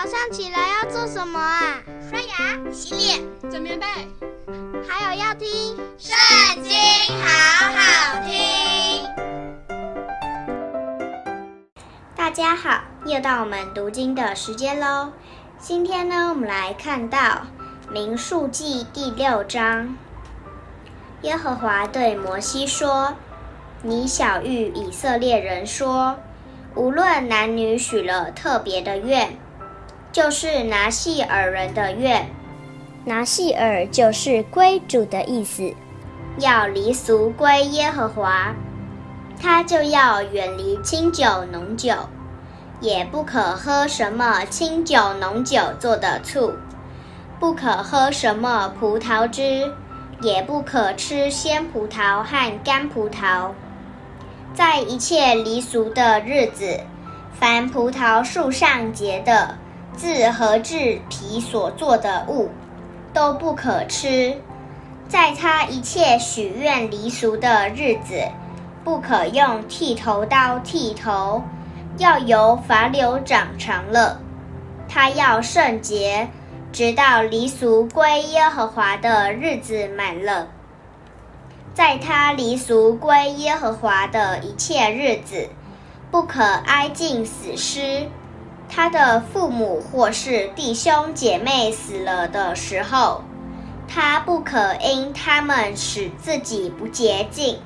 [0.00, 1.82] 早上起来要做什么啊？
[2.08, 3.84] 刷牙、洗脸、整棉被，
[4.88, 6.16] 还有要听《圣
[6.62, 6.70] 经》，
[7.20, 9.04] 好好听。
[12.14, 15.10] 大家好，又到我们读经的时间喽。
[15.58, 17.18] 今天呢，我们来看到
[17.90, 19.96] 《民数记》第六章。
[21.22, 23.16] 耶和华对摩西说
[23.82, 26.20] ：“你晓諭以色列人说，
[26.76, 29.36] 无论男女许了特别的愿，
[30.12, 32.28] 就是拿细耳人的愿。
[33.04, 35.74] 拿细耳就是归主的意思，
[36.38, 38.54] 要离俗归耶和华，
[39.40, 41.94] 他就要远离清酒浓酒，
[42.80, 46.52] 也不可喝什么清酒浓酒做的醋，
[47.40, 49.72] 不可喝什么葡萄汁。”
[50.20, 53.52] 也不可吃鲜葡萄和干葡萄，
[54.52, 56.80] 在一切离俗的日子，
[57.38, 59.54] 凡葡萄树上结的，
[59.98, 62.48] 自和制皮所做的物，
[63.12, 64.34] 都不可吃。
[65.08, 68.22] 在他一切许愿离俗的日子，
[68.84, 71.42] 不可用剃头刀剃头，
[71.98, 74.20] 要由发綹长长了。
[74.88, 76.28] 他要圣洁。
[76.70, 80.48] 直到离俗归耶和华的日子满了，
[81.72, 85.48] 在他离俗归耶和华的一切日子，
[86.10, 88.08] 不可挨近死尸。
[88.68, 93.22] 他的父母或是弟兄姐妹死了的时候，
[93.88, 97.58] 他不可因他们使自己不洁净，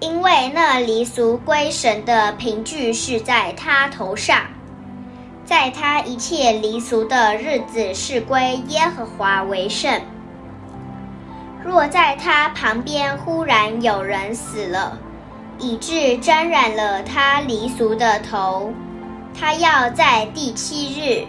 [0.00, 4.36] 因为那离俗归神的凭据是在他头上。
[5.44, 10.00] 在他一切离俗的日子，是归耶和华为圣。
[11.64, 14.98] 若在他旁边忽然有人死了，
[15.58, 18.72] 以致沾染了他离俗的头，
[19.38, 21.26] 他要在第七日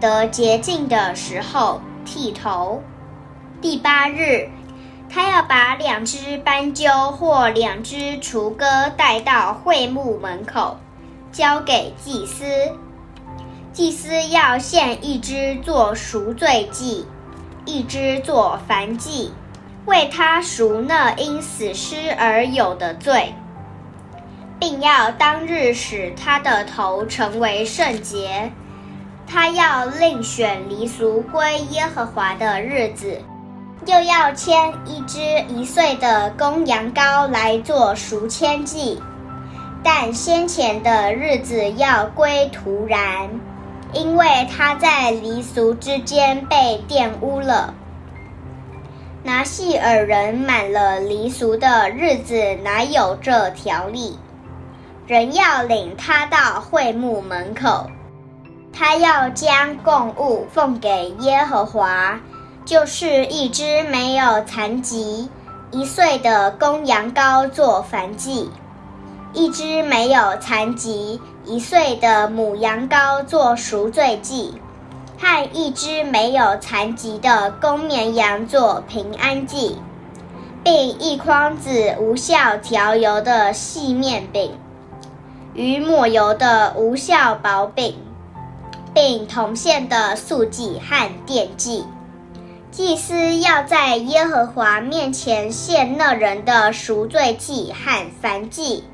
[0.00, 2.82] 得洁净的时候剃头。
[3.60, 4.50] 第八日，
[5.08, 10.76] 他要把两只斑鸠或两只雏鸽带到会幕门口，
[11.32, 12.44] 交给祭司。
[13.72, 17.06] 祭司要献一只做赎罪祭，
[17.64, 19.32] 一只做燔祭，
[19.86, 23.34] 为他赎那因死尸而有的罪，
[24.58, 28.50] 并要当日使他的头成为圣洁。
[29.26, 33.20] 他要另选离俗归耶和华的日子，
[33.86, 39.00] 又要牵一只一岁的公羊羔来做赎愆祭，
[39.82, 43.28] 但先前的日子要归徒然。
[43.92, 47.72] 因为他在离俗之间被玷污了。
[49.22, 54.18] 拿细耳人满了离俗的日子，哪有这条例？
[55.06, 57.90] 人要领他到会幕门口，
[58.72, 62.18] 他要将供物奉给耶和华，
[62.64, 65.28] 就是一只没有残疾、
[65.70, 68.50] 一岁的公羊羔做燔祭。
[69.34, 74.54] 一只没有残疾一岁的母羊羔做赎罪祭，
[75.18, 79.76] 和一只没有残疾的公绵羊做平安祭，
[80.62, 84.56] 并一筐子无酵调油的细面饼，
[85.54, 87.96] 与抹油的无效薄饼，
[88.92, 91.84] 并铜线的素祭和奠祭。
[92.70, 98.84] 祭司要在耶和华面前献那人的赎罪祭和燔祭。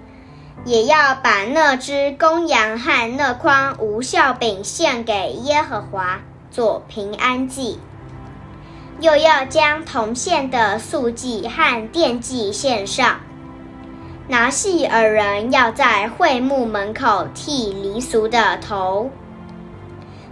[0.66, 7.78] 也要把那只公羊和那筐无效饼献给耶和华做平安祭，
[9.00, 13.20] 又要将铜线的素祭和奠祭献上。
[14.30, 19.10] 拿细耳人要在会幕门口剃黎俗的头，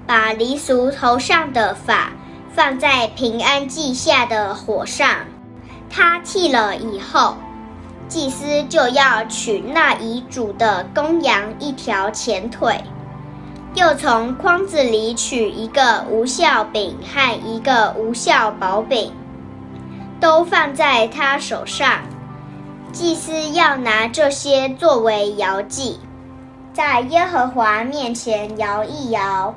[0.06, 2.12] 把黎俗头上的发
[2.54, 5.08] 放在平安祭下的火上。
[5.90, 7.36] 他剃了以后。
[8.06, 12.82] 祭司就要取那已煮的公羊一条前腿，
[13.74, 19.12] 又从筐子里取一个无效饼和一个无效薄饼，
[20.18, 22.00] 都放在他手上。
[22.92, 26.00] 祭司要拿这些作为摇祭，
[26.72, 29.54] 在耶和华面前摇一摇，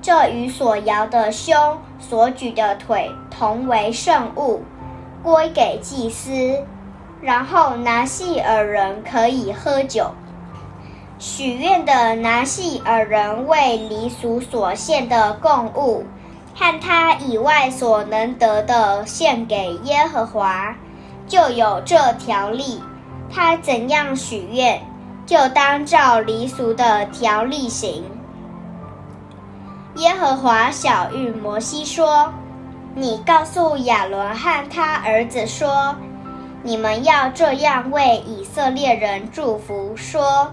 [0.00, 4.62] 这与所摇的胸、所举的腿同为圣物，
[5.22, 6.58] 归给祭司。
[7.20, 10.10] 然后拿细耳人可以喝酒。
[11.18, 16.02] 许愿的拿细耳人为离俗所献的供物，
[16.54, 20.74] 和他以外所能得的献给耶和华，
[21.30, 22.82] 就有这条例：
[23.32, 24.82] 他怎样许愿，
[25.24, 28.02] 就当照离俗的条例行。
[29.94, 32.32] 耶和华晓諭摩西说
[32.96, 35.94] ：“你告诉亚伦和他儿子说，
[36.64, 40.52] 你们要这样为以色列人祝福说：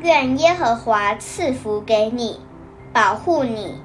[0.00, 2.38] 愿耶和华赐福给你，
[2.92, 3.80] 保护你；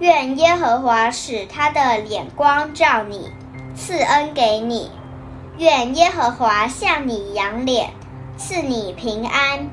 [0.00, 3.30] 愿耶和华使他的脸光照你，
[3.74, 4.90] 赐恩给你；
[5.58, 7.90] 愿耶和华向你扬脸，
[8.36, 9.68] 赐你平安。”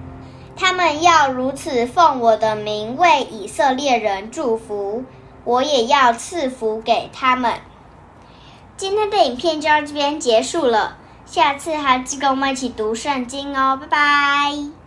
[0.55, 5.05] 他们要如此奉我的名为以色列人祝福，
[5.45, 7.53] 我也要赐福给他们。
[8.75, 14.78] 今天的影片就到这边结束了，下次还记得跟我们一起读圣经哦，拜拜。